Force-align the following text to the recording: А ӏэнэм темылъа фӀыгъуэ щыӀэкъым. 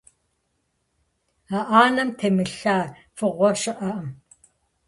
А 1.57 1.59
ӏэнэм 1.69 2.09
темылъа 2.17 2.77
фӀыгъуэ 3.17 3.49
щыӀэкъым. 3.59 4.07